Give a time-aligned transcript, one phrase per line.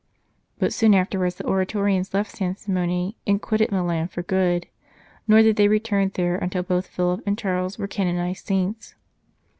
[0.57, 4.65] But soon afterwards the Oratorians left San Simone, and quitted Milan for good;
[5.27, 8.95] nor did they return there until both Philip and Charles were canonized saints.